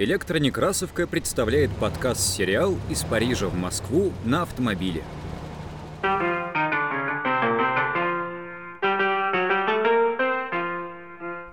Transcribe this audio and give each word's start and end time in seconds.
Электронекрасовка 0.00 1.06
представляет 1.06 1.70
подкаст-сериал 1.72 2.78
«Из 2.88 3.02
Парижа 3.02 3.48
в 3.48 3.54
Москву 3.54 4.14
на 4.24 4.40
автомобиле». 4.40 5.04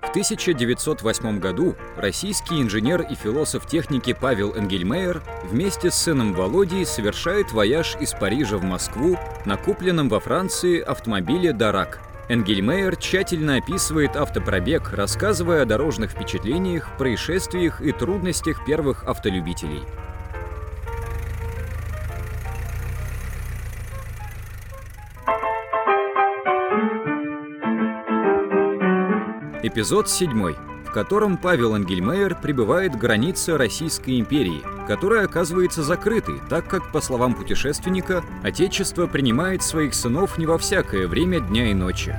В 0.00 0.10
1908 0.12 1.38
году 1.38 1.76
российский 1.98 2.62
инженер 2.62 3.02
и 3.02 3.14
философ 3.14 3.66
техники 3.66 4.16
Павел 4.18 4.54
Энгельмейер 4.54 5.22
вместе 5.44 5.90
с 5.90 5.96
сыном 5.96 6.32
Володей 6.32 6.86
совершает 6.86 7.52
вояж 7.52 7.98
из 8.00 8.14
Парижа 8.14 8.56
в 8.56 8.64
Москву 8.64 9.18
на 9.44 9.58
купленном 9.58 10.08
во 10.08 10.20
Франции 10.20 10.80
автомобиле 10.80 11.52
«Дарак», 11.52 12.07
Энгельмейер 12.28 12.96
тщательно 12.96 13.56
описывает 13.56 14.14
автопробег, 14.14 14.92
рассказывая 14.92 15.62
о 15.62 15.64
дорожных 15.64 16.10
впечатлениях, 16.10 16.94
происшествиях 16.98 17.80
и 17.80 17.90
трудностях 17.92 18.66
первых 18.66 19.04
автолюбителей. 19.04 19.82
Эпизод 29.62 30.10
7, 30.10 30.54
в 30.88 30.90
котором 30.90 31.36
Павел 31.36 31.74
Ангельмейер 31.74 32.34
прибывает 32.34 32.94
к 32.94 32.98
границе 32.98 33.58
Российской 33.58 34.18
империи, 34.18 34.62
которая 34.86 35.26
оказывается 35.26 35.82
закрытой, 35.82 36.40
так 36.48 36.66
как, 36.66 36.92
по 36.92 37.02
словам 37.02 37.34
путешественника, 37.34 38.24
Отечество 38.42 39.06
принимает 39.06 39.62
своих 39.62 39.92
сынов 39.92 40.38
не 40.38 40.46
во 40.46 40.56
всякое 40.56 41.06
время 41.06 41.40
дня 41.40 41.70
и 41.70 41.74
ночи. 41.74 42.16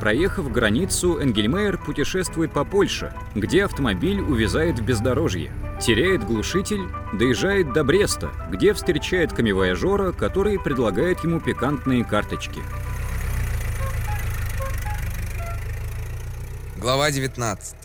Проехав 0.00 0.50
границу, 0.50 1.18
Энгельмейер 1.18 1.78
путешествует 1.78 2.50
по 2.52 2.64
Польше, 2.64 3.12
где 3.36 3.64
автомобиль 3.64 4.20
увязает 4.20 4.80
в 4.80 4.84
бездорожье, 4.84 5.52
теряет 5.80 6.24
глушитель, 6.24 6.88
доезжает 7.12 7.72
до 7.72 7.84
Бреста, 7.84 8.30
где 8.50 8.72
встречает 8.72 9.32
камевояжора, 9.32 10.10
который 10.10 10.58
предлагает 10.58 11.22
ему 11.22 11.38
пикантные 11.38 12.04
карточки. 12.04 12.62
Глава 16.76 17.10
19. 17.12 17.77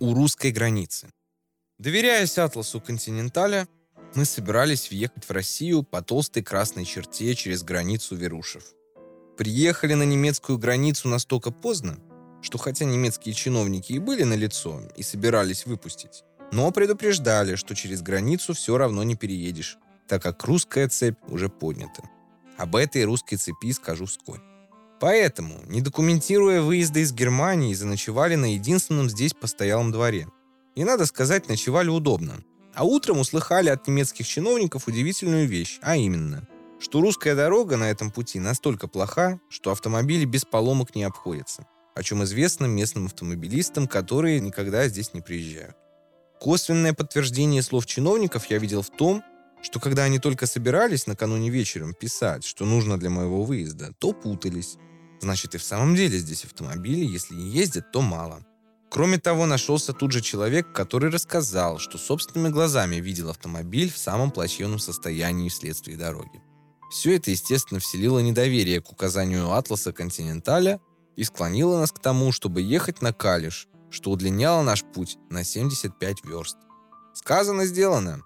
У 0.00 0.14
русской 0.14 0.52
границы. 0.52 1.08
Доверяясь 1.80 2.38
атласу 2.38 2.80
Континенталя, 2.80 3.66
мы 4.14 4.24
собирались 4.24 4.90
въехать 4.90 5.24
в 5.24 5.30
Россию 5.32 5.82
по 5.82 6.02
толстой 6.02 6.44
красной 6.44 6.84
черте 6.84 7.34
через 7.34 7.64
границу 7.64 8.14
Верушев. 8.14 8.62
Приехали 9.36 9.94
на 9.94 10.04
немецкую 10.04 10.56
границу 10.56 11.08
настолько 11.08 11.50
поздно, 11.50 11.98
что 12.42 12.58
хотя 12.58 12.84
немецкие 12.84 13.34
чиновники 13.34 13.92
и 13.92 13.98
были 13.98 14.22
на 14.22 14.34
лицо 14.34 14.80
и 14.96 15.02
собирались 15.02 15.66
выпустить, 15.66 16.22
но 16.52 16.70
предупреждали, 16.70 17.56
что 17.56 17.74
через 17.74 18.00
границу 18.00 18.54
все 18.54 18.78
равно 18.78 19.02
не 19.02 19.16
переедешь, 19.16 19.78
так 20.06 20.22
как 20.22 20.44
русская 20.44 20.88
цепь 20.88 21.18
уже 21.26 21.48
поднята. 21.48 22.08
Об 22.56 22.76
этой 22.76 23.04
русской 23.04 23.34
цепи 23.34 23.72
скажу 23.72 24.06
вскоре. 24.06 24.42
Поэтому, 25.00 25.62
не 25.66 25.80
документируя 25.80 26.60
выезды 26.60 27.00
из 27.00 27.12
Германии, 27.12 27.74
заночевали 27.74 28.34
на 28.34 28.54
единственном 28.54 29.08
здесь 29.08 29.32
постоялом 29.32 29.92
дворе. 29.92 30.26
И, 30.74 30.84
надо 30.84 31.06
сказать, 31.06 31.48
ночевали 31.48 31.88
удобно. 31.88 32.42
А 32.74 32.84
утром 32.84 33.18
услыхали 33.18 33.68
от 33.68 33.86
немецких 33.86 34.26
чиновников 34.26 34.88
удивительную 34.88 35.46
вещь, 35.46 35.78
а 35.82 35.96
именно, 35.96 36.46
что 36.80 37.00
русская 37.00 37.34
дорога 37.34 37.76
на 37.76 37.90
этом 37.90 38.10
пути 38.10 38.38
настолько 38.40 38.88
плоха, 38.88 39.40
что 39.48 39.70
автомобили 39.70 40.24
без 40.24 40.44
поломок 40.44 40.94
не 40.94 41.04
обходятся, 41.04 41.66
о 41.94 42.02
чем 42.02 42.22
известно 42.24 42.66
местным 42.66 43.06
автомобилистам, 43.06 43.88
которые 43.88 44.40
никогда 44.40 44.88
здесь 44.88 45.14
не 45.14 45.20
приезжают. 45.20 45.76
Косвенное 46.40 46.92
подтверждение 46.92 47.62
слов 47.62 47.86
чиновников 47.86 48.46
я 48.46 48.58
видел 48.58 48.82
в 48.82 48.90
том, 48.90 49.24
что 49.60 49.80
когда 49.80 50.04
они 50.04 50.20
только 50.20 50.46
собирались 50.46 51.08
накануне 51.08 51.50
вечером 51.50 51.94
писать, 51.94 52.44
что 52.44 52.64
нужно 52.64 52.98
для 52.98 53.10
моего 53.10 53.42
выезда, 53.42 53.92
то 53.98 54.12
путались 54.12 54.76
Значит, 55.20 55.54
и 55.54 55.58
в 55.58 55.64
самом 55.64 55.94
деле 55.94 56.18
здесь 56.18 56.44
автомобили, 56.44 57.04
если 57.04 57.34
не 57.34 57.50
ездят, 57.50 57.90
то 57.92 58.00
мало. 58.00 58.44
Кроме 58.90 59.18
того, 59.18 59.46
нашелся 59.46 59.92
тут 59.92 60.12
же 60.12 60.20
человек, 60.20 60.72
который 60.72 61.10
рассказал, 61.10 61.78
что 61.78 61.98
собственными 61.98 62.50
глазами 62.50 62.96
видел 62.96 63.28
автомобиль 63.28 63.92
в 63.92 63.98
самом 63.98 64.30
плачевном 64.30 64.78
состоянии 64.78 65.50
вследствие 65.50 65.96
дороги. 65.96 66.42
Все 66.90 67.16
это, 67.16 67.30
естественно, 67.30 67.80
вселило 67.80 68.18
недоверие 68.20 68.80
к 68.80 68.90
указанию 68.90 69.52
Атласа 69.52 69.92
Континенталя 69.92 70.80
и 71.16 71.24
склонило 71.24 71.78
нас 71.78 71.92
к 71.92 71.98
тому, 71.98 72.32
чтобы 72.32 72.62
ехать 72.62 73.02
на 73.02 73.12
Калиш, 73.12 73.68
что 73.90 74.10
удлиняло 74.10 74.62
наш 74.62 74.84
путь 74.84 75.18
на 75.28 75.44
75 75.44 76.24
верст. 76.24 76.56
Сказано, 77.12 77.66
сделано. 77.66 78.22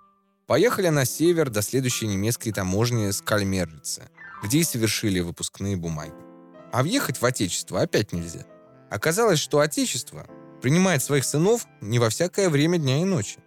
Поехали 0.46 0.88
на 0.88 1.04
север 1.04 1.50
до 1.50 1.62
следующей 1.62 2.06
немецкой 2.06 2.52
таможни 2.52 3.10
Скальмеррице, 3.10 4.10
где 4.44 4.58
и 4.58 4.64
совершили 4.64 5.20
выпускные 5.20 5.76
бумаги. 5.76 6.31
А 6.72 6.82
въехать 6.82 7.20
в 7.20 7.24
Отечество 7.24 7.82
опять 7.82 8.12
нельзя. 8.12 8.46
Оказалось, 8.90 9.38
что 9.38 9.60
Отечество 9.60 10.26
принимает 10.62 11.02
своих 11.02 11.24
сынов 11.24 11.66
не 11.80 11.98
во 11.98 12.08
всякое 12.08 12.48
время 12.48 12.78
дня 12.78 13.02
и 13.02 13.04
ночи. 13.04 13.38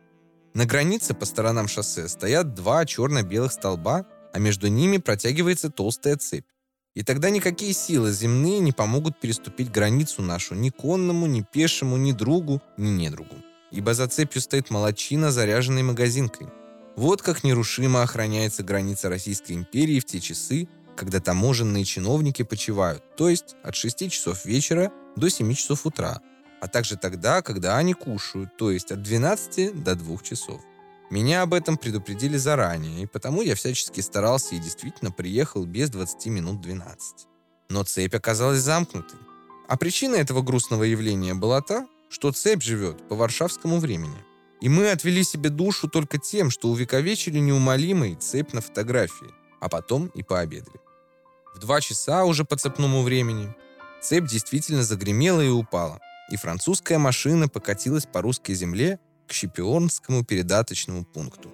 На 0.53 0.65
границе 0.65 1.13
по 1.13 1.25
сторонам 1.25 1.67
шоссе 1.67 2.07
стоят 2.07 2.53
два 2.53 2.85
черно-белых 2.85 3.51
столба, 3.51 4.05
а 4.31 4.39
между 4.39 4.67
ними 4.67 4.97
протягивается 4.97 5.69
толстая 5.69 6.17
цепь. 6.17 6.45
И 6.93 7.03
тогда 7.03 7.29
никакие 7.29 7.73
силы 7.73 8.13
земные 8.13 8.59
не 8.59 8.71
помогут 8.71 9.19
переступить 9.19 9.71
границу 9.71 10.21
нашу 10.21 10.55
ни 10.55 10.69
конному, 10.69 11.25
ни 11.25 11.41
пешему, 11.41 11.97
ни 11.97 12.11
другу, 12.13 12.61
ни 12.77 12.89
недругу. 12.89 13.35
Ибо 13.71 13.93
за 13.93 14.07
цепью 14.07 14.41
стоит 14.41 14.69
молочина, 14.69 15.31
заряженной 15.31 15.83
магазинкой. 15.83 16.47
Вот 16.95 17.21
как 17.21 17.43
нерушимо 17.43 18.03
охраняется 18.03 18.63
граница 18.63 19.09
Российской 19.09 19.53
империи 19.53 19.99
в 19.99 20.05
те 20.05 20.21
часы, 20.21 20.69
когда 20.95 21.19
таможенные 21.19 21.83
чиновники 21.85 22.43
почивают, 22.43 23.03
то 23.15 23.29
есть 23.29 23.55
от 23.63 23.75
6 23.75 24.09
часов 24.11 24.45
вечера 24.45 24.91
до 25.15 25.29
7 25.29 25.53
часов 25.53 25.85
утра, 25.85 26.21
а 26.61 26.67
также 26.67 26.97
тогда, 26.97 27.41
когда 27.41 27.77
они 27.77 27.93
кушают, 27.93 28.57
то 28.57 28.71
есть 28.71 28.91
от 28.91 29.01
12 29.03 29.83
до 29.83 29.95
2 29.95 30.17
часов. 30.19 30.61
Меня 31.11 31.43
об 31.43 31.53
этом 31.53 31.77
предупредили 31.77 32.37
заранее, 32.37 33.03
и 33.03 33.05
потому 33.05 33.41
я 33.41 33.55
всячески 33.55 34.01
старался 34.01 34.55
и 34.55 34.59
действительно 34.59 35.11
приехал 35.11 35.65
без 35.65 35.89
20 35.91 36.25
минут 36.27 36.61
12. 36.61 37.27
Но 37.69 37.83
цепь 37.83 38.15
оказалась 38.15 38.61
замкнутой. 38.61 39.19
А 39.67 39.77
причина 39.77 40.15
этого 40.15 40.41
грустного 40.41 40.83
явления 40.83 41.33
была 41.33 41.61
та, 41.61 41.87
что 42.09 42.31
цепь 42.31 42.63
живет 42.63 43.07
по 43.07 43.15
варшавскому 43.15 43.79
времени. 43.79 44.17
И 44.61 44.69
мы 44.69 44.89
отвели 44.89 45.23
себе 45.23 45.49
душу 45.49 45.87
только 45.87 46.17
тем, 46.17 46.49
что 46.49 46.69
увековечили 46.69 47.39
неумолимый 47.39 48.15
цепь 48.15 48.53
на 48.53 48.61
фотографии, 48.61 49.33
а 49.59 49.69
потом 49.69 50.07
и 50.07 50.23
пообедали. 50.23 50.79
Два 51.65 51.81
часа 51.81 52.25
уже 52.25 52.45
по 52.45 52.57
цепному 52.57 53.01
времени 53.01 53.51
цепь 53.99 54.27
действительно 54.27 54.83
загремела 54.83 55.41
и 55.41 55.49
упала, 55.49 55.99
и 56.29 56.37
французская 56.37 56.99
машина 56.99 57.47
покатилась 57.47 58.05
по 58.05 58.21
русской 58.21 58.53
земле 58.53 58.99
к 59.27 59.33
Щепионскому 59.33 60.23
передаточному 60.23 61.05
пункту. 61.05 61.51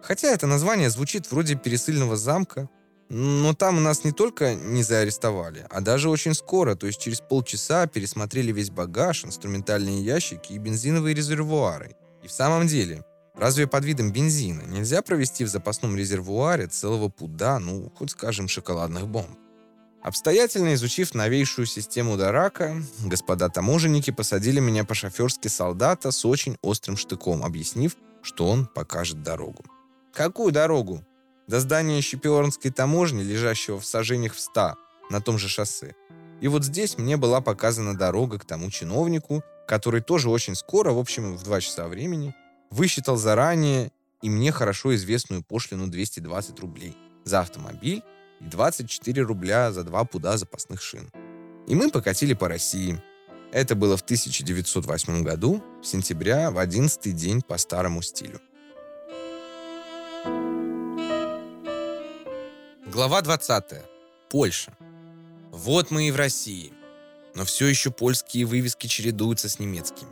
Хотя 0.00 0.28
это 0.28 0.46
название 0.46 0.90
звучит 0.90 1.28
вроде 1.32 1.56
пересыльного 1.56 2.16
замка, 2.16 2.68
но 3.08 3.52
там 3.52 3.82
нас 3.82 4.04
не 4.04 4.12
только 4.12 4.54
не 4.54 4.84
заарестовали, 4.84 5.66
а 5.70 5.80
даже 5.80 6.08
очень 6.08 6.34
скоро, 6.34 6.76
то 6.76 6.86
есть 6.86 7.00
через 7.00 7.20
полчаса 7.20 7.88
пересмотрели 7.88 8.52
весь 8.52 8.70
багаж, 8.70 9.24
инструментальные 9.24 10.04
ящики 10.04 10.52
и 10.52 10.58
бензиновые 10.58 11.16
резервуары. 11.16 11.96
И 12.22 12.28
в 12.28 12.32
самом 12.32 12.68
деле, 12.68 13.04
разве 13.34 13.66
под 13.66 13.84
видом 13.84 14.12
бензина 14.12 14.62
нельзя 14.68 15.02
провести 15.02 15.42
в 15.42 15.48
запасном 15.48 15.96
резервуаре 15.96 16.68
целого 16.68 17.08
пуда, 17.08 17.58
ну, 17.58 17.92
хоть 17.98 18.12
скажем, 18.12 18.46
шоколадных 18.46 19.08
бомб? 19.08 19.36
Обстоятельно 20.02 20.74
изучив 20.74 21.14
новейшую 21.14 21.66
систему 21.66 22.16
Дарака, 22.16 22.80
господа 23.04 23.48
таможенники 23.48 24.12
посадили 24.12 24.60
меня 24.60 24.84
по-шоферски 24.84 25.48
солдата 25.48 26.12
с 26.12 26.24
очень 26.24 26.56
острым 26.62 26.96
штыком, 26.96 27.44
объяснив, 27.44 27.96
что 28.22 28.46
он 28.46 28.66
покажет 28.66 29.22
дорогу. 29.22 29.64
Какую 30.12 30.52
дорогу? 30.52 31.04
До 31.48 31.60
здания 31.60 32.00
Щепиорнской 32.00 32.70
таможни, 32.70 33.22
лежащего 33.22 33.80
в 33.80 33.86
сажениях 33.86 34.34
в 34.34 34.40
ста, 34.40 34.76
на 35.10 35.20
том 35.20 35.38
же 35.38 35.48
шоссе. 35.48 35.94
И 36.40 36.46
вот 36.46 36.64
здесь 36.64 36.96
мне 36.96 37.16
была 37.16 37.40
показана 37.40 37.96
дорога 37.96 38.38
к 38.38 38.44
тому 38.44 38.70
чиновнику, 38.70 39.42
который 39.66 40.00
тоже 40.00 40.30
очень 40.30 40.54
скоро, 40.54 40.92
в 40.92 40.98
общем, 40.98 41.36
в 41.36 41.42
два 41.42 41.60
часа 41.60 41.88
времени, 41.88 42.34
высчитал 42.70 43.16
заранее 43.16 43.90
и 44.22 44.30
мне 44.30 44.52
хорошо 44.52 44.94
известную 44.94 45.42
пошлину 45.42 45.88
220 45.88 46.60
рублей 46.60 46.96
за 47.24 47.40
автомобиль 47.40 48.02
и 48.40 48.44
24 48.44 49.22
рубля 49.22 49.72
за 49.72 49.84
два 49.84 50.04
пуда 50.04 50.36
запасных 50.36 50.82
шин. 50.82 51.10
И 51.66 51.74
мы 51.74 51.90
покатили 51.90 52.34
по 52.34 52.48
России. 52.48 53.02
Это 53.52 53.74
было 53.74 53.96
в 53.96 54.02
1908 54.02 55.22
году, 55.22 55.62
в 55.82 55.86
сентября, 55.86 56.50
в 56.50 56.58
11 56.58 57.14
день 57.14 57.42
по 57.42 57.58
старому 57.58 58.02
стилю. 58.02 58.40
Глава 62.86 63.22
20. 63.22 63.64
Польша. 64.30 64.76
Вот 65.50 65.90
мы 65.90 66.08
и 66.08 66.10
в 66.10 66.16
России. 66.16 66.72
Но 67.34 67.44
все 67.44 67.66
еще 67.66 67.90
польские 67.90 68.44
вывески 68.44 68.86
чередуются 68.86 69.48
с 69.48 69.58
немецкими. 69.58 70.10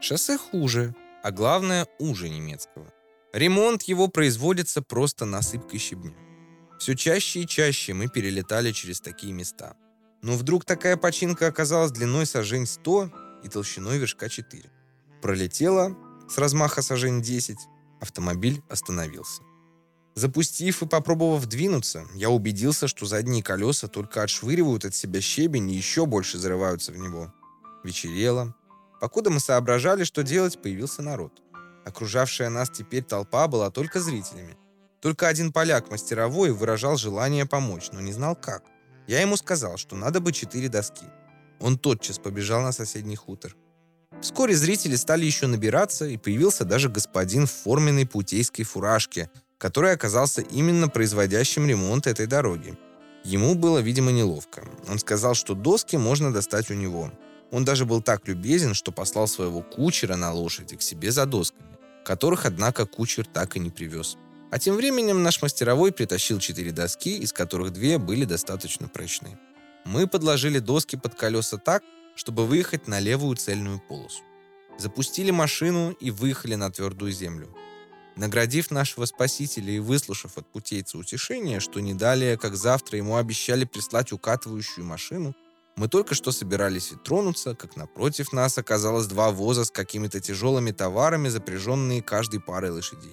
Шоссе 0.00 0.36
хуже, 0.36 0.94
а 1.22 1.30
главное, 1.30 1.86
уже 1.98 2.28
немецкого. 2.28 2.92
Ремонт 3.32 3.82
его 3.84 4.08
производится 4.08 4.82
просто 4.82 5.24
насыпкой 5.24 5.78
щебня. 5.78 6.14
Все 6.78 6.94
чаще 6.94 7.40
и 7.40 7.46
чаще 7.46 7.94
мы 7.94 8.08
перелетали 8.08 8.72
через 8.72 9.00
такие 9.00 9.32
места. 9.32 9.76
Но 10.22 10.36
вдруг 10.36 10.64
такая 10.64 10.96
починка 10.96 11.46
оказалась 11.46 11.92
длиной 11.92 12.26
сажень 12.26 12.66
100 12.66 13.10
и 13.44 13.48
толщиной 13.48 13.98
вершка 13.98 14.28
4. 14.28 14.62
Пролетела 15.22 15.96
с 16.28 16.38
размаха 16.38 16.82
сажень 16.82 17.22
10, 17.22 17.56
автомобиль 18.00 18.62
остановился. 18.68 19.42
Запустив 20.14 20.82
и 20.82 20.86
попробовав 20.86 21.46
двинуться, 21.46 22.06
я 22.14 22.30
убедился, 22.30 22.88
что 22.88 23.04
задние 23.04 23.42
колеса 23.42 23.86
только 23.86 24.22
отшвыривают 24.22 24.86
от 24.86 24.94
себя 24.94 25.20
щебень 25.20 25.70
и 25.70 25.76
еще 25.76 26.06
больше 26.06 26.38
зарываются 26.38 26.90
в 26.92 26.96
него. 26.96 27.32
Вечерело. 27.84 28.54
Покуда 29.00 29.30
мы 29.30 29.40
соображали, 29.40 30.04
что 30.04 30.22
делать, 30.22 30.60
появился 30.60 31.02
народ. 31.02 31.42
Окружавшая 31.84 32.48
нас 32.48 32.70
теперь 32.70 33.04
толпа 33.04 33.46
была 33.46 33.70
только 33.70 34.00
зрителями. 34.00 34.56
Только 35.00 35.28
один 35.28 35.52
поляк 35.52 35.90
мастеровой 35.90 36.52
выражал 36.52 36.96
желание 36.96 37.46
помочь, 37.46 37.90
но 37.92 38.00
не 38.00 38.12
знал 38.12 38.34
как. 38.34 38.64
Я 39.06 39.20
ему 39.20 39.36
сказал, 39.36 39.76
что 39.76 39.96
надо 39.96 40.20
бы 40.20 40.32
четыре 40.32 40.68
доски. 40.68 41.06
Он 41.60 41.78
тотчас 41.78 42.18
побежал 42.18 42.62
на 42.62 42.72
соседний 42.72 43.16
хутор. 43.16 43.56
Вскоре 44.20 44.54
зрители 44.54 44.96
стали 44.96 45.24
еще 45.24 45.46
набираться, 45.46 46.06
и 46.06 46.16
появился 46.16 46.64
даже 46.64 46.88
господин 46.88 47.46
в 47.46 47.52
форменной 47.52 48.06
путейской 48.06 48.64
фуражке– 48.64 49.30
который 49.58 49.92
оказался 49.92 50.42
именно 50.42 50.88
производящим 50.88 51.66
ремонт 51.66 52.06
этой 52.06 52.26
дороги. 52.26 52.76
Ему 53.24 53.54
было, 53.54 53.78
видимо, 53.78 54.12
неловко. 54.12 54.64
Он 54.88 54.98
сказал, 54.98 55.34
что 55.34 55.54
доски 55.54 55.96
можно 55.96 56.32
достать 56.32 56.70
у 56.70 56.74
него. 56.74 57.10
Он 57.50 57.64
даже 57.64 57.84
был 57.84 58.02
так 58.02 58.28
любезен, 58.28 58.74
что 58.74 58.92
послал 58.92 59.26
своего 59.26 59.62
кучера 59.62 60.16
на 60.16 60.32
лошади 60.32 60.76
к 60.76 60.82
себе 60.82 61.10
за 61.10 61.26
досками, 61.26 61.78
которых, 62.04 62.46
однако, 62.46 62.86
кучер 62.86 63.26
так 63.26 63.56
и 63.56 63.60
не 63.60 63.70
привез. 63.70 64.16
А 64.50 64.58
тем 64.58 64.76
временем 64.76 65.22
наш 65.22 65.42
мастеровой 65.42 65.92
притащил 65.92 66.38
четыре 66.38 66.70
доски, 66.70 67.18
из 67.18 67.32
которых 67.32 67.72
две 67.72 67.98
были 67.98 68.24
достаточно 68.24 68.88
прочные. 68.88 69.38
Мы 69.84 70.06
подложили 70.06 70.60
доски 70.60 70.96
под 70.96 71.14
колеса 71.14 71.58
так, 71.58 71.82
чтобы 72.14 72.46
выехать 72.46 72.88
на 72.88 73.00
левую 73.00 73.36
цельную 73.36 73.80
полосу. 73.80 74.22
Запустили 74.78 75.30
машину 75.30 75.90
и 75.92 76.10
выехали 76.10 76.54
на 76.54 76.70
твердую 76.70 77.12
землю. 77.12 77.54
Наградив 78.16 78.70
нашего 78.70 79.04
спасителя 79.04 79.72
и 79.72 79.78
выслушав 79.78 80.38
от 80.38 80.50
путейца 80.50 80.96
утешения, 80.96 81.60
что 81.60 81.80
не 81.80 81.92
далее, 81.92 82.38
как 82.38 82.56
завтра 82.56 82.98
ему 82.98 83.16
обещали 83.16 83.64
прислать 83.64 84.12
укатывающую 84.12 84.84
машину, 84.84 85.34
мы 85.76 85.88
только 85.88 86.14
что 86.14 86.32
собирались 86.32 86.92
и 86.92 86.96
тронуться, 86.96 87.54
как 87.54 87.76
напротив 87.76 88.32
нас 88.32 88.56
оказалось 88.56 89.06
два 89.06 89.30
воза 89.30 89.64
с 89.64 89.70
какими-то 89.70 90.20
тяжелыми 90.20 90.70
товарами, 90.70 91.28
запряженные 91.28 92.00
каждой 92.00 92.40
парой 92.40 92.70
лошадей. 92.70 93.12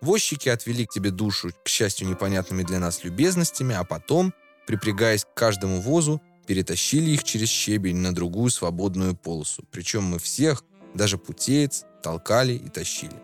Возчики 0.00 0.48
отвели 0.48 0.86
к 0.86 0.90
тебе 0.90 1.10
душу, 1.10 1.50
к 1.64 1.68
счастью, 1.68 2.08
непонятными 2.08 2.62
для 2.62 2.78
нас 2.78 3.04
любезностями, 3.04 3.74
а 3.74 3.84
потом, 3.84 4.32
припрягаясь 4.66 5.24
к 5.24 5.34
каждому 5.34 5.80
возу, 5.80 6.22
перетащили 6.46 7.10
их 7.10 7.24
через 7.24 7.48
щебень 7.48 7.96
на 7.96 8.14
другую 8.14 8.50
свободную 8.50 9.16
полосу. 9.16 9.64
Причем 9.70 10.04
мы 10.04 10.18
всех, 10.18 10.64
даже 10.94 11.18
путеец, 11.18 11.84
толкали 12.02 12.54
и 12.54 12.68
тащили. 12.68 13.16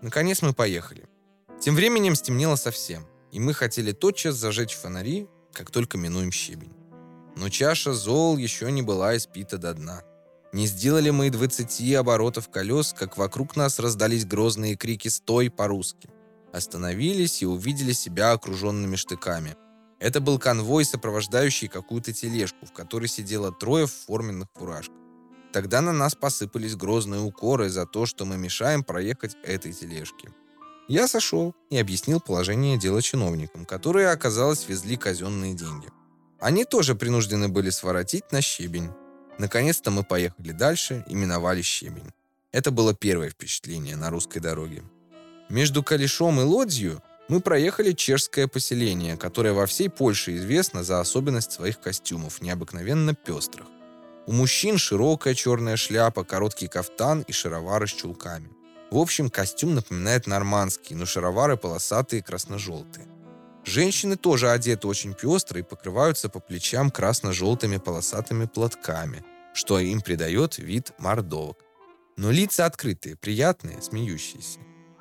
Наконец 0.00 0.40
мы 0.40 0.52
поехали. 0.52 1.04
Тем 1.60 1.74
временем 1.74 2.14
стемнело 2.14 2.56
совсем, 2.56 3.06
и 3.32 3.40
мы 3.40 3.52
хотели 3.52 3.92
тотчас 3.92 4.36
зажечь 4.36 4.74
фонари, 4.74 5.28
как 5.52 5.70
только 5.70 5.98
минуем 5.98 6.30
щебень. 6.30 6.72
Но 7.36 7.48
чаша 7.48 7.92
зол 7.92 8.36
еще 8.36 8.70
не 8.70 8.82
была 8.82 9.16
испита 9.16 9.58
до 9.58 9.74
дна. 9.74 10.02
Не 10.54 10.68
сделали 10.68 11.10
мы 11.10 11.26
и 11.26 11.30
двадцати 11.30 11.92
оборотов 11.94 12.48
колес, 12.48 12.94
как 12.96 13.18
вокруг 13.18 13.56
нас 13.56 13.80
раздались 13.80 14.24
грозные 14.24 14.76
крики 14.76 15.08
«Стой!» 15.08 15.50
по-русски. 15.50 16.08
Остановились 16.52 17.42
и 17.42 17.46
увидели 17.46 17.92
себя 17.92 18.30
окруженными 18.30 18.94
штыками. 18.94 19.56
Это 19.98 20.20
был 20.20 20.38
конвой, 20.38 20.84
сопровождающий 20.84 21.66
какую-то 21.66 22.12
тележку, 22.12 22.66
в 22.66 22.72
которой 22.72 23.08
сидело 23.08 23.50
трое 23.50 23.88
в 23.88 23.92
форменных 23.92 24.46
фуражках. 24.54 24.94
Тогда 25.52 25.80
на 25.80 25.92
нас 25.92 26.14
посыпались 26.14 26.76
грозные 26.76 27.20
укоры 27.20 27.68
за 27.68 27.84
то, 27.84 28.06
что 28.06 28.24
мы 28.24 28.36
мешаем 28.36 28.84
проехать 28.84 29.36
этой 29.42 29.72
тележке. 29.72 30.28
Я 30.86 31.08
сошел 31.08 31.52
и 31.70 31.78
объяснил 31.78 32.20
положение 32.20 32.78
дела 32.78 33.02
чиновникам, 33.02 33.64
которые, 33.64 34.10
оказалось, 34.10 34.68
везли 34.68 34.96
казенные 34.96 35.54
деньги. 35.54 35.88
Они 36.38 36.64
тоже 36.64 36.94
принуждены 36.94 37.48
были 37.48 37.70
своротить 37.70 38.30
на 38.30 38.40
щебень. 38.40 38.90
Наконец-то 39.38 39.90
мы 39.90 40.04
поехали 40.04 40.52
дальше 40.52 41.04
и 41.08 41.14
миновали 41.14 41.62
щебень. 41.62 42.12
Это 42.52 42.70
было 42.70 42.94
первое 42.94 43.30
впечатление 43.30 43.96
на 43.96 44.10
русской 44.10 44.38
дороге. 44.38 44.82
Между 45.48 45.82
Калишом 45.82 46.40
и 46.40 46.44
Лодзью 46.44 47.02
мы 47.28 47.40
проехали 47.40 47.92
чешское 47.92 48.46
поселение, 48.46 49.16
которое 49.16 49.52
во 49.52 49.66
всей 49.66 49.88
Польше 49.88 50.36
известно 50.36 50.84
за 50.84 51.00
особенность 51.00 51.52
своих 51.52 51.80
костюмов, 51.80 52.40
необыкновенно 52.40 53.14
пестрых. 53.14 53.66
У 54.26 54.32
мужчин 54.32 54.78
широкая 54.78 55.34
черная 55.34 55.76
шляпа, 55.76 56.24
короткий 56.24 56.68
кафтан 56.68 57.22
и 57.22 57.32
шаровары 57.32 57.86
с 57.86 57.92
чулками. 57.92 58.48
В 58.90 58.98
общем, 58.98 59.30
костюм 59.30 59.74
напоминает 59.74 60.26
нормандский, 60.26 60.94
но 60.94 61.06
шаровары 61.06 61.56
полосатые 61.56 62.22
красно-желтые. 62.22 63.06
Женщины 63.64 64.16
тоже 64.16 64.50
одеты 64.50 64.86
очень 64.86 65.14
пестро 65.14 65.58
и 65.58 65.62
покрываются 65.62 66.28
по 66.28 66.38
плечам 66.38 66.90
красно-желтыми 66.90 67.78
полосатыми 67.78 68.44
платками, 68.46 69.24
что 69.54 69.78
им 69.78 70.02
придает 70.02 70.58
вид 70.58 70.92
мордовок. 70.98 71.58
Но 72.16 72.30
лица 72.30 72.66
открытые, 72.66 73.16
приятные, 73.16 73.80
смеющиеся. 73.80 74.60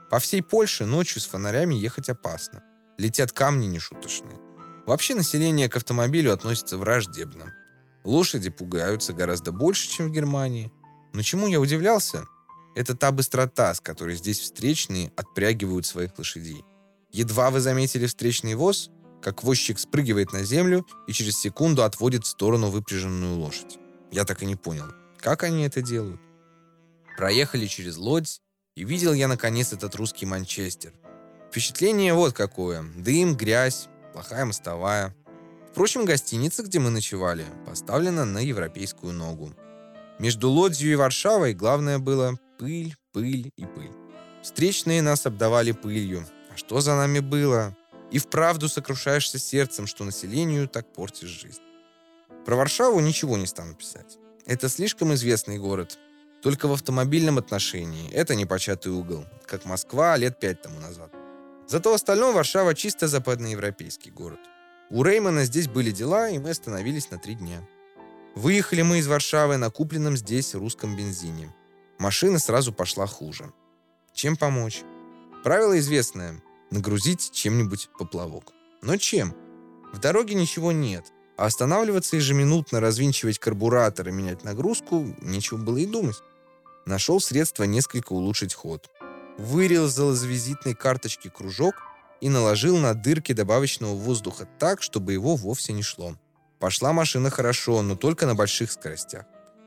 По 0.10 0.20
всей 0.20 0.42
Польше 0.42 0.86
ночью 0.86 1.22
с 1.22 1.26
фонарями 1.26 1.76
ехать 1.76 2.10
опасно. 2.10 2.64
Летят 2.98 3.32
камни 3.32 3.66
нешуточные. 3.66 4.40
Вообще 4.86 5.16
население 5.16 5.70
к 5.70 5.76
автомобилю 5.76 6.34
относится 6.34 6.78
враждебно. 6.78 7.54
Лошади 8.04 8.50
пугаются 8.50 9.14
гораздо 9.14 9.52
больше, 9.52 9.90
чем 9.90 10.10
в 10.10 10.12
Германии. 10.12 10.72
Но 11.14 11.22
чему 11.22 11.48
я 11.48 11.60
удивлялся? 11.60 12.26
Это 12.76 12.96
та 12.96 13.12
быстрота, 13.12 13.74
с 13.74 13.80
которой 13.80 14.16
здесь 14.16 14.40
встречные 14.40 15.12
отпрягивают 15.16 15.86
своих 15.86 16.18
лошадей. 16.18 16.64
Едва 17.14 17.52
вы 17.52 17.60
заметили 17.60 18.08
встречный 18.08 18.56
воз, 18.56 18.90
как 19.22 19.44
возчик 19.44 19.78
спрыгивает 19.80 20.34
на 20.34 20.44
землю 20.44 20.86
и 21.08 21.14
через 21.14 21.40
секунду 21.40 21.84
отводит 21.84 22.26
в 22.26 22.28
сторону 22.28 22.70
выпряженную 22.70 23.38
лошадь. 23.38 23.78
Я 24.12 24.26
так 24.26 24.42
и 24.42 24.46
не 24.48 24.56
понял, 24.56 24.88
как 25.20 25.44
они 25.44 25.64
это 25.64 25.82
делают. 25.82 26.20
Проехали 27.16 27.68
через 27.68 27.98
Лодзь, 27.98 28.42
и 28.76 28.84
видел 28.84 29.14
я 29.14 29.28
наконец 29.28 29.72
этот 29.72 29.96
русский 29.96 30.26
Манчестер. 30.26 30.94
Впечатление 31.50 32.16
вот 32.16 32.34
какое. 32.34 32.84
Дым, 32.96 33.36
грязь, 33.36 33.88
плохая 34.12 34.46
мостовая. 34.46 35.16
Впрочем, 35.72 36.06
гостиница, 36.06 36.64
где 36.64 36.80
мы 36.80 36.90
ночевали, 36.90 37.46
поставлена 37.68 38.26
на 38.26 38.40
европейскую 38.40 39.14
ногу. 39.14 39.54
Между 40.18 40.50
Лодзью 40.50 40.92
и 40.92 40.96
Варшавой 40.96 41.54
главное 41.54 42.00
было 42.00 42.40
пыль, 42.58 42.96
пыль 43.12 43.52
и 43.56 43.66
пыль. 43.66 43.92
Встречные 44.42 45.02
нас 45.04 45.26
обдавали 45.28 45.72
пылью. 45.72 46.26
А 46.54 46.58
что 46.58 46.82
за 46.82 46.96
нами 46.96 47.20
было? 47.20 47.76
И 48.12 48.20
вправду 48.20 48.70
сокрушаешься 48.70 49.40
сердцем, 49.40 49.88
что 49.88 50.04
населению 50.04 50.68
так 50.68 50.86
портишь 50.94 51.30
жизнь. 51.30 51.62
Про 52.46 52.58
Варшаву 52.58 53.00
ничего 53.00 53.38
не 53.38 53.48
стану 53.48 53.74
писать. 53.74 54.20
Это 54.46 54.70
слишком 54.70 55.14
известный 55.16 55.58
город. 55.58 55.98
Только 56.44 56.68
в 56.68 56.74
автомобильном 56.74 57.40
отношении. 57.40 58.12
Это 58.12 58.36
непочатый 58.36 58.92
угол, 58.92 59.26
как 59.48 59.66
Москва 59.66 60.16
лет 60.18 60.40
пять 60.40 60.62
тому 60.62 60.80
назад. 60.80 61.12
Зато 61.68 61.90
в 61.92 61.96
остальном 61.96 62.36
Варшава 62.36 62.76
чисто 62.76 63.08
западноевропейский 63.08 64.12
город. 64.12 64.40
У 64.92 65.02
Реймона 65.02 65.46
здесь 65.46 65.68
были 65.68 65.90
дела, 65.90 66.30
и 66.30 66.38
мы 66.38 66.52
остановились 66.52 67.10
на 67.10 67.18
три 67.18 67.34
дня. 67.34 67.68
Выехали 68.36 68.84
мы 68.84 69.00
из 69.00 69.08
Варшавы 69.08 69.58
на 69.58 69.72
купленном 69.72 70.18
здесь 70.18 70.54
русском 70.54 70.96
бензине. 70.96 71.52
Машина 71.98 72.38
сразу 72.38 72.74
пошла 72.74 73.08
хуже. 73.08 73.52
Чем 74.14 74.36
помочь? 74.36 74.84
Правило 75.44 75.78
известное– 75.80 76.42
нагрузить 76.72 77.32
чем-нибудь 77.32 77.90
поплавок. 78.00 78.54
Но 78.82 78.98
чем? 78.98 79.36
В 79.94 80.00
дороге 80.00 80.36
ничего 80.36 80.72
нет, 80.72 81.06
а 81.38 81.46
останавливаться 81.46 82.16
ежеминутно, 82.16 82.80
развинчивать 82.80 83.40
карбуратор 83.40 84.10
и 84.10 84.12
менять 84.12 84.44
нагрузку– 84.44 85.16
нечего 85.22 85.58
было 85.58 85.78
и 85.78 85.86
думать. 85.86 86.22
Нашел 86.86 87.20
средство 87.20 87.64
несколько 87.64 88.14
улучшить 88.14 88.54
ход. 88.54 88.90
Вырезал 89.38 90.14
из 90.14 90.24
визитной 90.24 90.74
карточки 90.74 91.30
кружок– 91.30 91.76
и 92.24 92.30
наложил 92.30 92.78
на 92.78 92.94
дырки 92.94 93.34
добавочного 93.34 93.96
воздуха 93.96 94.48
так, 94.58 94.82
чтобы 94.82 95.12
его 95.12 95.36
вовсе 95.36 95.74
не 95.74 95.84
шло. 95.84 96.16
Пошла 96.58 96.94
машина 96.94 97.30
хорошо, 97.30 97.82
но 97.82 97.98
только 97.98 98.26
на 98.26 98.34
больших 98.34 98.72
скоростях. 98.72 99.26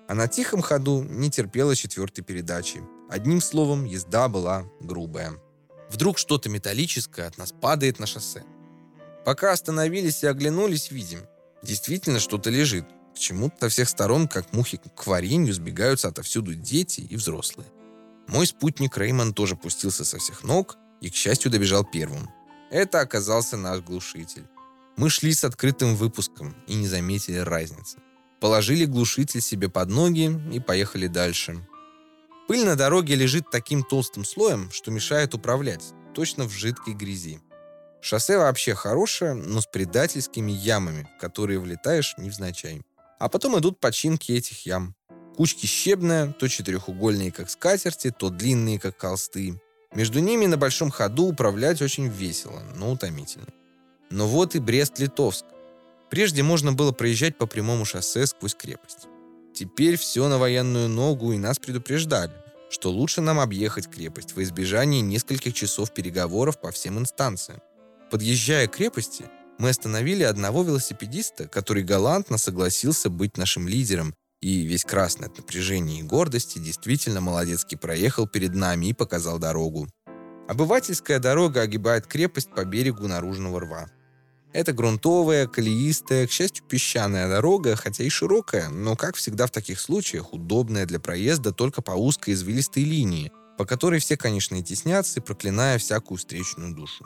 А 0.09 0.15
на 0.15 0.27
тихом 0.27 0.63
ходу 0.63 1.03
не 1.03 1.31
терпела 1.31 1.77
четвертой 1.77 2.25
передачи. 2.25 2.81
Одним 3.11 3.43
словом, 3.43 3.85
езда 3.85 4.29
была 4.29 4.65
грубая. 4.81 5.35
Вдруг 5.91 6.19
что-то 6.19 6.49
металлическое 6.49 7.27
от 7.27 7.39
нас 7.39 7.53
падает 7.53 7.99
на 7.99 8.07
шоссе. 8.07 8.45
Пока 9.25 9.53
остановились 9.53 10.23
и 10.23 10.27
оглянулись, 10.27 10.91
видим. 10.91 11.21
Действительно 11.63 12.21
что-то 12.21 12.51
лежит. 12.51 12.85
К 13.15 13.19
чему-то 13.19 13.57
со 13.61 13.69
всех 13.69 13.89
сторон, 13.89 14.29
как 14.29 14.53
мухи 14.53 14.79
к 14.95 15.07
варенью, 15.07 15.55
сбегаются 15.55 16.09
отовсюду 16.09 16.55
дети 16.55 17.01
и 17.01 17.17
взрослые. 17.17 17.69
Мой 18.29 18.47
спутник 18.47 18.99
Реймон 18.99 19.33
тоже 19.33 19.57
пустился 19.57 20.05
со 20.05 20.19
всех 20.19 20.45
ног 20.45 20.77
и, 21.01 21.11
к 21.11 21.15
счастью, 21.15 21.51
добежал 21.51 21.85
первым. 21.85 22.31
Это 22.71 23.01
оказался 23.01 23.57
наш 23.57 23.81
глушитель. 23.81 24.47
Мы 24.97 25.11
шли 25.11 25.33
с 25.33 25.45
открытым 25.45 25.95
выпуском 25.95 26.57
и 26.67 26.75
не 26.75 26.89
заметили 26.89 27.39
разницы. 27.39 27.99
Положили 28.41 28.85
глушитель 28.85 29.41
себе 29.41 29.69
под 29.69 29.89
ноги 29.89 30.31
и 30.53 30.61
поехали 30.61 31.07
дальше. 31.07 31.67
Пыль 32.49 32.65
на 32.65 32.77
дороге 32.77 33.17
лежит 33.17 33.51
таким 33.51 33.83
толстым 33.83 34.25
слоем, 34.25 34.71
что 34.71 34.91
мешает 34.93 35.35
управлять, 35.35 35.93
точно 36.15 36.45
в 36.45 36.53
жидкой 36.53 36.95
грязи. 36.95 37.41
Шоссе 38.01 38.39
вообще 38.39 38.75
хорошее, 38.75 39.35
но 39.35 39.61
с 39.61 39.67
предательскими 39.67 40.53
ямами, 40.53 41.09
в 41.17 41.21
которые 41.21 41.59
влетаешь 41.59 42.15
невзначай. 42.19 42.83
А 43.19 43.29
потом 43.29 43.59
идут 43.59 43.81
починки 43.81 44.31
этих 44.31 44.65
ям. 44.65 44.95
Кучки 45.37 45.67
щебная, 45.67 46.33
то 46.33 46.47
четырехугольные, 46.47 47.33
как 47.33 47.51
скатерти, 47.51 48.11
то 48.17 48.31
длинные, 48.31 48.79
как 48.79 49.01
холсты. 49.01 49.61
Между 49.93 50.21
ними 50.21 50.47
на 50.47 50.57
большом 50.57 50.91
ходу 50.91 51.25
управлять 51.25 51.83
очень 51.83 52.09
весело, 52.09 52.63
но 52.77 52.93
утомительно. 52.93 53.49
Но 54.11 54.29
вот 54.29 54.55
и 54.55 54.61
Брест-Литовск. 54.61 55.45
Прежде 56.11 56.45
можно 56.45 56.73
было 56.73 56.93
проезжать 56.93 57.37
по 57.37 57.47
прямому 57.47 57.85
шоссе 57.85 58.27
сквозь 58.27 58.55
крепость. 58.55 59.09
Теперь 59.57 59.97
все 59.97 60.29
на 60.29 60.37
военную 60.37 60.87
ногу, 60.87 61.33
и 61.33 61.39
нас 61.39 61.59
предупреждали, 61.59 62.33
что 62.69 62.91
лучше 62.91 63.23
нам 63.23 63.41
объехать 63.41 63.89
крепость 63.89 64.37
во 64.37 64.43
избежание 64.43 65.01
нескольких 65.01 65.55
часов 65.55 65.95
переговоров 65.95 66.61
по 66.61 66.71
всем 66.71 66.99
инстанциям. 66.99 67.63
Подъезжая 68.11 68.69
к 68.69 68.73
крепости, 68.73 69.25
мы 69.59 69.71
остановили 69.71 70.25
одного 70.25 70.63
велосипедиста, 70.63 71.49
который 71.49 71.85
галантно 71.85 72.37
согласился 72.37 73.09
быть 73.09 73.39
нашим 73.39 73.67
лидером 73.67 74.15
и 74.43 74.61
весь 74.67 74.85
красный 74.85 75.29
от 75.29 75.39
напряжения 75.39 76.01
и 76.01 76.03
гордости 76.03 76.59
действительно 76.59 77.23
молодецки 77.23 77.77
проехал 77.77 78.29
перед 78.29 78.55
нами 78.55 78.89
и 78.89 78.93
показал 78.93 79.39
дорогу. 79.39 79.89
Обывательская 80.49 81.19
дорога 81.19 81.63
огибает 81.63 82.07
крепость 82.07 82.51
по 82.51 82.67
берегу 82.67 83.09
наружного 83.09 83.61
рва. 83.61 83.91
Это 84.57 84.73
грунтовая, 84.73 85.47
колеистая, 85.47 86.27
к 86.27 86.31
счастью, 86.31 86.65
песчаная 86.65 87.29
дорога, 87.29 87.77
хотя 87.77 88.05
и 88.05 88.09
широкая, 88.09 88.71
но, 88.71 88.97
как 88.97 89.15
всегда 89.17 89.47
в 89.47 89.51
таких 89.51 89.79
случаях, 89.79 90.33
удобная 90.33 90.87
для 90.87 90.99
проезда 90.99 91.53
только 91.53 91.83
по 91.83 91.91
узкой 91.91 92.33
извилистой 92.33 92.85
линии, 92.85 93.31
по 93.59 93.67
которой 93.67 94.01
все, 94.01 94.17
конечно, 94.17 94.55
и 94.55 94.63
теснятся, 94.63 95.21
проклиная 95.21 95.77
всякую 95.77 96.17
встречную 96.17 96.75
душу. 96.75 97.05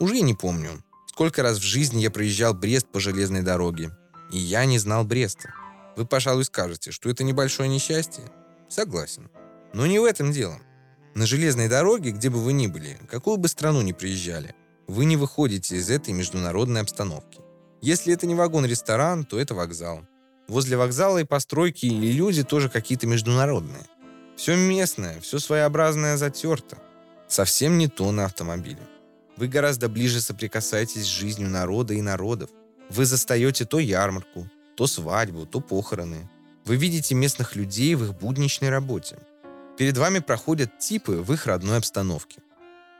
Уже 0.00 0.20
не 0.20 0.34
помню, 0.34 0.82
сколько 1.06 1.44
раз 1.44 1.58
в 1.58 1.62
жизни 1.62 2.00
я 2.00 2.10
проезжал 2.10 2.54
Брест 2.54 2.88
по 2.88 2.98
железной 2.98 3.42
дороге, 3.42 3.96
и 4.32 4.38
я 4.38 4.64
не 4.64 4.80
знал 4.80 5.04
Бреста. 5.04 5.54
Вы, 5.96 6.06
пожалуй, 6.06 6.44
скажете, 6.44 6.90
что 6.90 7.08
это 7.08 7.22
небольшое 7.22 7.68
несчастье. 7.68 8.24
Согласен. 8.68 9.30
Но 9.74 9.86
не 9.86 10.00
в 10.00 10.04
этом 10.04 10.32
дело. 10.32 10.58
На 11.14 11.24
железной 11.24 11.68
дороге, 11.68 12.10
где 12.10 12.30
бы 12.30 12.40
вы 12.40 12.52
ни 12.52 12.66
были, 12.66 12.98
какую 13.08 13.36
бы 13.36 13.46
страну 13.46 13.80
ни 13.82 13.92
приезжали– 13.92 14.56
вы 14.86 15.04
не 15.04 15.16
выходите 15.16 15.76
из 15.76 15.90
этой 15.90 16.12
международной 16.12 16.80
обстановки. 16.80 17.40
Если 17.80 18.14
это 18.14 18.26
не 18.26 18.34
вагон-ресторан, 18.34 19.24
то 19.24 19.38
это 19.38 19.54
вокзал. 19.54 20.06
Возле 20.48 20.76
вокзала 20.76 21.18
и 21.18 21.24
постройки, 21.24 21.86
и 21.86 22.12
люди 22.12 22.42
тоже 22.42 22.68
какие-то 22.68 23.06
международные. 23.06 23.82
Все 24.36 24.56
местное, 24.56 25.20
все 25.20 25.38
своеобразное 25.38 26.16
затерто. 26.16 26.78
Совсем 27.28 27.78
не 27.78 27.88
то 27.88 28.10
на 28.12 28.26
автомобиле. 28.26 28.82
Вы 29.36 29.48
гораздо 29.48 29.88
ближе 29.88 30.20
соприкасаетесь 30.20 31.04
с 31.04 31.18
жизнью 31.20 31.48
народа 31.48 31.94
и 31.94 32.02
народов. 32.02 32.50
Вы 32.90 33.04
застаете 33.06 33.64
то 33.64 33.78
ярмарку, 33.78 34.48
то 34.76 34.86
свадьбу, 34.86 35.46
то 35.46 35.60
похороны. 35.60 36.28
Вы 36.64 36.76
видите 36.76 37.14
местных 37.14 37.56
людей 37.56 37.94
в 37.94 38.04
их 38.04 38.14
будничной 38.14 38.70
работе. 38.70 39.18
Перед 39.76 39.96
вами 39.96 40.20
проходят 40.20 40.78
типы 40.78 41.12
в 41.12 41.32
их 41.32 41.46
родной 41.46 41.78
обстановке. 41.78 42.40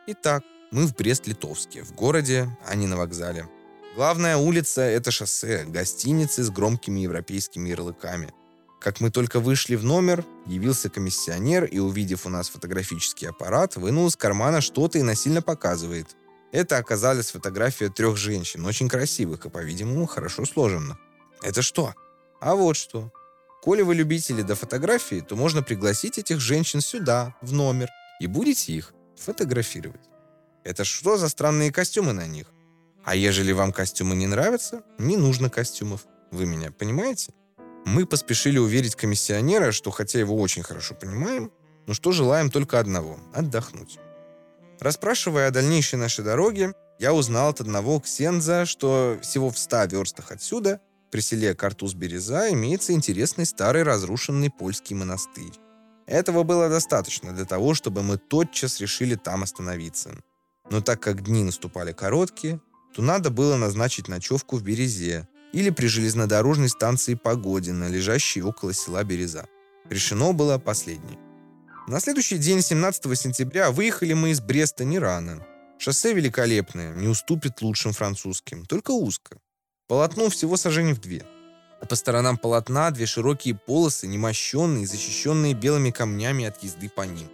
Итак, 0.07 0.43
мы 0.75 0.87
в 0.87 0.95
Брест-Литовске, 0.97 1.85
в 1.85 1.95
городе, 1.95 2.49
а 2.67 2.75
не 2.75 2.89
на 2.89 2.97
вокзале. 2.97 3.49
Главная 3.95 4.37
улица— 4.37 4.83
это 4.83 5.13
шоссе, 5.13 5.65
гостиницы 5.65 6.43
с 6.43 6.51
громкими 6.51 6.99
европейскими 6.99 7.69
ярлыками. 7.69 8.33
Как 8.81 9.01
мы 9.01 9.11
только 9.11 9.39
вышли 9.39 9.77
в 9.77 9.85
номер, 9.85 10.25
явился 10.47 10.91
комиссионер 10.91 11.65
и, 11.65 11.79
увидев 11.79 12.27
у 12.27 12.29
нас 12.29 12.49
фотографический 12.49 13.29
аппарат, 13.29 13.77
вынул 13.77 14.09
из 14.09 14.17
кармана 14.17 14.61
что-то 14.61 14.99
и 14.99 15.03
насильно 15.03 15.43
показывает. 15.43 16.09
Это 16.51 16.79
оказалась 16.79 17.31
фотография 17.31 17.89
трех 17.89 18.17
женщин, 18.17 18.67
очень 18.67 18.89
красивых 18.89 19.47
и, 19.47 19.51
по-видимому, 19.51 20.07
хорошо 20.07 20.45
сложенных. 20.45 20.97
Это 21.41 21.63
что? 21.63 21.95
А 22.41 22.57
вот 22.57 22.77
что. 22.77 23.13
Коли 23.63 23.83
вы 23.83 23.95
любители 23.95 24.43
до 24.43 24.57
фотографии, 24.57 25.21
то 25.21 25.37
можно 25.37 25.63
пригласить 25.63 26.19
этих 26.19 26.41
женщин 26.41 26.81
сюда, 26.81 27.37
в 27.43 27.53
номер, 27.53 27.89
и 28.19 28.27
будете 28.27 28.73
их 28.73 28.93
фотографировать. 29.17 30.14
Это 30.65 30.85
что 30.85 31.19
за 31.19 31.29
странные 31.29 31.71
костюмы 31.71 32.13
на 32.13 32.27
них? 32.27 32.47
А 33.05 33.15
ежели 33.15 33.53
вам 33.53 33.73
костюмы 33.73 34.17
не 34.17 34.27
нравятся, 34.27 34.83
не 34.99 35.17
нужно 35.17 35.51
костюмов. 35.51 36.07
Вы 36.31 36.47
меня 36.47 36.73
понимаете? 36.73 37.33
Мы 37.85 38.07
поспешили 38.07 38.59
уверить 38.59 38.97
комиссионера, 38.97 39.73
что 39.73 39.91
хотя 39.91 40.19
его 40.19 40.41
очень 40.41 40.63
хорошо 40.63 40.95
понимаем, 40.95 41.53
но 41.87 41.93
что 41.93 42.13
желаем 42.13 42.51
только 42.51 42.79
одного– 42.79 43.19
отдохнуть. 43.35 43.99
Расспрашивая 44.81 45.49
о 45.49 45.51
дальнейшей 45.51 45.99
нашей 45.99 46.25
дороге, 46.25 46.73
я 46.99 47.13
узнал 47.13 47.51
от 47.51 47.61
одного 47.61 48.01
ксенза, 48.01 48.65
что 48.65 49.19
всего 49.23 49.51
в 49.51 49.59
ста 49.59 49.85
верстах 49.87 50.33
отсюда, 50.33 50.81
при 51.11 51.21
селе 51.21 51.55
Картуз-Береза, 51.55 52.53
имеется 52.53 52.93
интересный 52.93 53.45
старый 53.45 53.83
разрушенный 53.83 54.51
польский 54.51 54.97
монастырь. 54.97 55.53
Этого 56.07 56.43
было 56.43 56.69
достаточно 56.69 57.33
для 57.33 57.45
того, 57.45 57.75
чтобы 57.75 58.03
мы 58.03 58.17
тотчас 58.17 58.81
решили 58.81 59.15
там 59.15 59.43
остановиться. 59.43 60.17
Но 60.71 60.81
так 60.81 61.01
как 61.01 61.23
дни 61.23 61.45
наступали 61.45 61.93
короткие, 61.93 62.61
то 62.95 63.03
надо 63.03 63.31
было 63.31 63.57
назначить 63.57 64.09
ночевку 64.09 64.57
в 64.57 64.63
Березе 64.63 65.29
или 65.53 65.71
при 65.71 65.87
железнодорожной 65.87 66.69
станции 66.69 67.15
Погодина, 67.15 67.89
лежащей 67.89 68.43
около 68.43 68.73
села 68.73 69.05
Береза. 69.05 69.47
Решено 69.91 70.33
было 70.33 70.59
последнее. 70.59 71.19
На 71.87 72.01
следующий 72.01 72.39
день, 72.39 72.63
17 72.63 73.19
сентября, 73.19 73.71
выехали 73.71 74.15
мы 74.15 74.31
из 74.31 74.41
Бреста 74.41 74.85
не 74.85 74.99
рано. 74.99 75.45
Шоссе 75.79 76.15
великолепное, 76.15 76.95
не 76.95 77.09
уступит 77.09 77.61
лучшим 77.61 77.93
французским, 77.93 78.65
только 78.65 78.93
узко. 78.93 79.39
Полотно 79.87 80.31
всего 80.31 80.57
сожжений 80.57 80.95
в 80.95 81.01
две. 81.01 81.27
А 81.83 81.87
по 81.87 81.95
сторонам 81.95 82.39
полотна 82.39 82.91
две 82.91 83.05
широкие 83.05 83.55
полосы, 83.55 84.07
немощенные, 84.07 84.87
защищенные 84.87 85.53
белыми 85.53 85.91
камнями 85.91 86.47
от 86.47 86.63
езды 86.63 86.89
по 86.89 87.03
ним. 87.03 87.29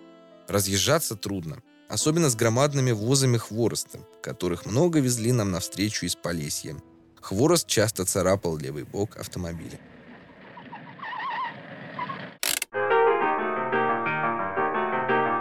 Разъезжаться 0.49 1.15
трудно 1.15 1.63
особенно 1.91 2.31
с 2.31 2.37
громадными 2.37 2.93
возами 2.93 3.37
хвороста, 3.37 3.99
которых 4.23 4.65
много 4.65 5.01
везли 5.01 5.33
нам 5.33 5.51
навстречу 5.51 6.07
из 6.07 6.15
Полесья. 6.15 6.77
Хворост 7.21 7.67
часто 7.67 8.05
царапал 8.05 8.57
левый 8.57 8.85
бок 8.85 9.17
автомобиля. 9.17 9.79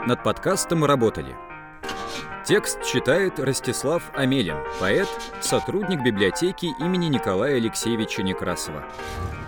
Над 0.08 0.24
подкастом 0.24 0.84
работали 0.86 1.36
Текст 2.46 2.84
читает 2.84 3.40
Ростислав 3.40 4.02
Амелин, 4.16 4.58
поэт, 4.80 5.08
сотрудник 5.40 6.02
библиотеки 6.02 6.66
имени 6.80 7.06
Николая 7.06 7.58
Алексеевича 7.58 8.24
Некрасова. 8.24 8.86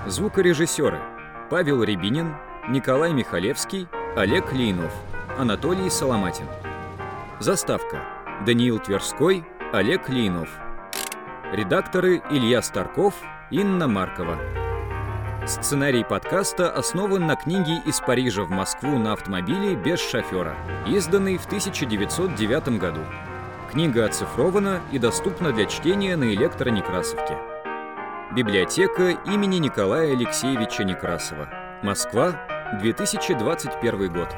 Звукорежиссеры 0.06 1.02
Павел 1.50 1.82
Рябинин, 1.82 2.36
Николай 2.70 3.12
Михалевский, 3.12 3.88
Олег 4.16 4.54
Лейнов, 4.54 4.94
Анатолий 5.36 5.90
Соломатин. 5.90 6.46
Заставка. 7.42 8.04
Даниил 8.46 8.78
Тверской, 8.78 9.44
Олег 9.74 10.10
Линов. 10.10 10.48
Редакторы 11.52 12.22
Илья 12.30 12.62
Старков, 12.62 13.16
Инна 13.50 13.88
Маркова. 13.88 14.38
Сценарий 15.48 16.04
подкаста 16.04 16.70
основан 16.72 17.26
на 17.26 17.36
книге 17.36 17.82
«Из 17.88 18.00
Парижа 18.00 18.44
в 18.44 18.52
Москву 18.52 19.00
на 19.00 19.14
автомобиле 19.14 19.76
без 19.76 20.00
шофера», 20.00 20.56
изданной 20.86 21.38
в 21.38 21.48
1909 21.48 22.78
году. 22.78 23.02
Книга 23.72 24.06
оцифрована 24.06 24.80
и 24.92 25.00
доступна 25.00 25.52
для 25.52 25.66
чтения 25.66 26.16
на 26.16 26.32
электронекрасовке. 26.36 27.40
Библиотека 28.36 29.18
имени 29.26 29.56
Николая 29.56 30.14
Алексеевича 30.14 30.84
Некрасова. 30.84 31.50
Москва, 31.82 32.40
2021 32.84 34.14
год. 34.14 34.30